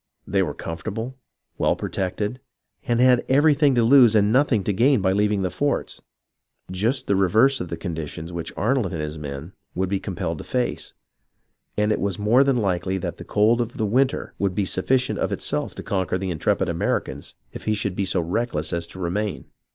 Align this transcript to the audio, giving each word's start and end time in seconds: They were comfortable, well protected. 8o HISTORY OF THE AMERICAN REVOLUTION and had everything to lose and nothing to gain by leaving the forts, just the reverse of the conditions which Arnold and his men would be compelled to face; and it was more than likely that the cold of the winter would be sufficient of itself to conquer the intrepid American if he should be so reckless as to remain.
They 0.25 0.41
were 0.41 0.55
comfortable, 0.55 1.15
well 1.59 1.75
protected. 1.75 2.31
8o 2.31 2.33
HISTORY 2.33 2.41
OF 2.41 2.47
THE 2.47 2.73
AMERICAN 2.73 3.05
REVOLUTION 3.05 3.21
and 3.21 3.29
had 3.29 3.37
everything 3.37 3.75
to 3.75 3.83
lose 3.83 4.15
and 4.15 4.33
nothing 4.33 4.63
to 4.63 4.73
gain 4.73 4.99
by 5.03 5.11
leaving 5.11 5.41
the 5.43 5.51
forts, 5.51 6.01
just 6.71 7.05
the 7.05 7.15
reverse 7.15 7.61
of 7.61 7.67
the 7.67 7.77
conditions 7.77 8.33
which 8.33 8.51
Arnold 8.57 8.93
and 8.93 8.99
his 9.03 9.19
men 9.19 9.53
would 9.75 9.89
be 9.89 9.99
compelled 9.99 10.39
to 10.39 10.43
face; 10.43 10.95
and 11.77 11.91
it 11.91 11.99
was 12.01 12.17
more 12.17 12.43
than 12.43 12.57
likely 12.57 12.97
that 12.97 13.17
the 13.17 13.23
cold 13.23 13.61
of 13.61 13.77
the 13.77 13.85
winter 13.85 14.33
would 14.39 14.55
be 14.55 14.65
sufficient 14.65 15.19
of 15.19 15.31
itself 15.31 15.75
to 15.75 15.83
conquer 15.83 16.17
the 16.17 16.31
intrepid 16.31 16.67
American 16.67 17.21
if 17.53 17.65
he 17.65 17.75
should 17.75 17.95
be 17.95 18.05
so 18.05 18.21
reckless 18.21 18.73
as 18.73 18.87
to 18.87 18.99
remain. 18.99 19.45